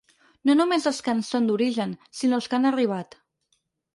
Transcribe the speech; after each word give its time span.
No 0.49 0.53
només 0.59 0.87
dels 0.87 1.01
que 1.07 1.13
en 1.17 1.21
són 1.27 1.49
d’origen, 1.51 1.93
sinó 2.21 2.39
els 2.41 2.49
que 2.53 2.59
han 2.59 2.65
arribat. 2.71 3.15